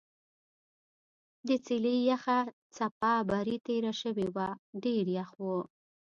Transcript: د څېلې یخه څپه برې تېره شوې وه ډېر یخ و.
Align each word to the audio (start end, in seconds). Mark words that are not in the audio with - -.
د 1.47 1.49
څېلې 1.65 1.95
یخه 2.11 2.37
څپه 2.75 3.13
برې 3.29 3.57
تېره 3.67 3.93
شوې 4.01 4.27
وه 4.35 4.47
ډېر 4.83 5.05
یخ 5.17 5.29
و. 5.41 5.43